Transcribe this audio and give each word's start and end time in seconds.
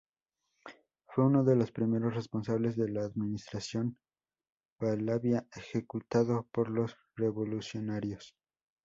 Fue 1.05 1.25
uno 1.25 1.43
de 1.43 1.55
los 1.55 1.71
primeros 1.71 2.15
responsables 2.15 2.75
de 2.75 2.89
la 2.89 3.03
administración 3.03 3.99
Pahlaví 4.79 5.35
ejecutado 5.55 6.47
por 6.51 6.71
los 6.71 6.97
revolucionarios. 7.15 8.35